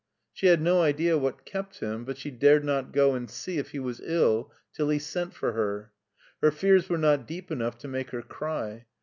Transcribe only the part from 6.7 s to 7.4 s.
were not